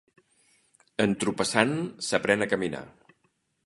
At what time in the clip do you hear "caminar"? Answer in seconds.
2.57-2.85